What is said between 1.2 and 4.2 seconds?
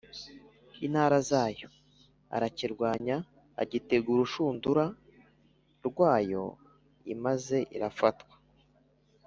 zayo arakirwanya agitega